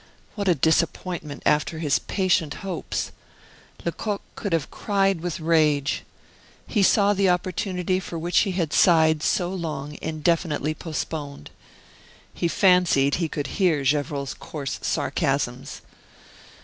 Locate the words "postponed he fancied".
10.73-13.17